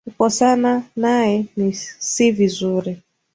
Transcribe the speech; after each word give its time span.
Kukosana 0.07 0.71
naye 1.03 1.37
si 2.09 2.25
vizuri. 2.37 2.91